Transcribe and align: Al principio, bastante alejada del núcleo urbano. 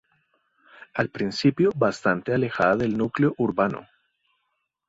Al 0.95 1.09
principio, 1.09 1.69
bastante 1.75 2.33
alejada 2.33 2.75
del 2.77 2.97
núcleo 2.97 3.35
urbano. 3.37 3.87